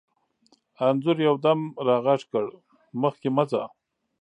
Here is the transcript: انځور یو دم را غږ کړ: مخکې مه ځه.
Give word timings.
انځور 0.87 1.17
یو 1.27 1.35
دم 1.45 1.59
را 1.85 1.97
غږ 2.05 2.21
کړ: 2.31 2.45
مخکې 3.01 3.29
مه 3.35 3.43
ځه. 3.51 3.63